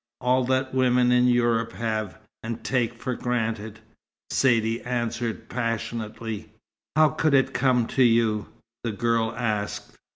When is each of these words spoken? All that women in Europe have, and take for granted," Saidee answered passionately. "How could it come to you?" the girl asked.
All 0.19 0.43
that 0.45 0.73
women 0.73 1.11
in 1.11 1.27
Europe 1.27 1.73
have, 1.73 2.17
and 2.41 2.63
take 2.63 2.95
for 2.95 3.13
granted," 3.13 3.81
Saidee 4.31 4.81
answered 4.83 5.47
passionately. 5.47 6.49
"How 6.95 7.09
could 7.09 7.35
it 7.35 7.53
come 7.53 7.85
to 7.89 8.01
you?" 8.01 8.47
the 8.83 8.93
girl 8.93 9.31
asked. 9.37 9.95